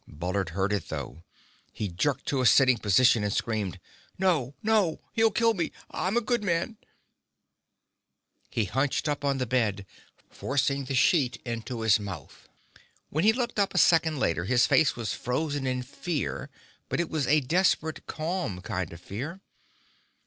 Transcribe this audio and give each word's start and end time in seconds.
Bullard 0.07 0.49
heard 0.49 0.73
it, 0.73 0.87
though. 0.89 1.23
He 1.71 1.87
jerked 1.87 2.25
to 2.25 2.41
a 2.41 2.47
sitting 2.47 2.79
position, 2.79 3.23
and 3.23 3.31
screamed. 3.31 3.79
"No! 4.17 4.55
No! 4.63 4.99
He'll 5.13 5.29
kill 5.29 5.53
me! 5.53 5.71
I'm 5.91 6.17
a 6.17 6.21
good 6.21 6.43
man...." 6.43 6.77
He 8.49 8.65
hunched 8.65 9.07
up 9.07 9.23
on 9.23 9.37
the 9.37 9.45
bed, 9.45 9.85
forcing 10.27 10.85
the 10.85 10.95
sheet 10.95 11.35
into 11.45 11.81
his 11.81 11.99
mouth. 11.99 12.49
When 13.11 13.23
he 13.23 13.31
looked 13.31 13.59
up 13.59 13.75
a 13.75 13.77
second 13.77 14.17
later, 14.17 14.45
his 14.45 14.65
face 14.65 14.95
was 14.95 15.13
frozen 15.13 15.67
in 15.67 15.83
fear, 15.83 16.49
but 16.89 16.99
it 16.99 17.11
was 17.11 17.27
a 17.27 17.39
desperate, 17.41 18.07
calm 18.07 18.59
kind 18.61 18.91
of 18.91 18.99
fear. 18.99 19.41